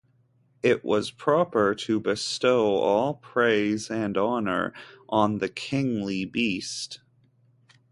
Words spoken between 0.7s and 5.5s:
was proper to bestow all praise and honor on the